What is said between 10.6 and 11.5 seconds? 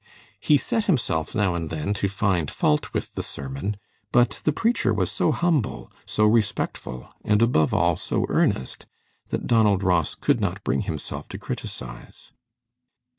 bring himself to